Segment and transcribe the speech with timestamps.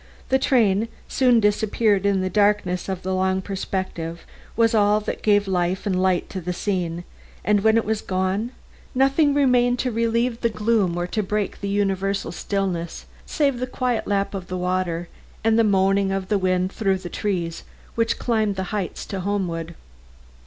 [0.29, 5.21] The train, soon to disappear in the darkness of the long perspective, was all that
[5.21, 7.03] gave life and light to the scene,
[7.45, 8.49] and when it was gone,
[8.95, 14.07] nothing remained to relieve the gloom or to break the universal stillness save the quiet
[14.07, 15.07] lap of the water
[15.43, 17.61] and the moaning of the wind through the trees
[17.93, 19.75] which climbed the heights to Homewood.